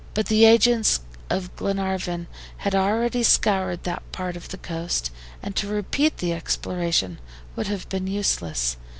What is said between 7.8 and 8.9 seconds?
been useless.